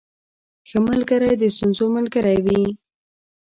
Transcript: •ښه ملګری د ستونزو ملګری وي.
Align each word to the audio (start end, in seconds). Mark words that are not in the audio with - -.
•ښه 0.69 0.77
ملګری 0.89 1.33
د 1.37 1.43
ستونزو 1.55 1.85
ملګری 1.97 2.37
وي. 2.45 2.63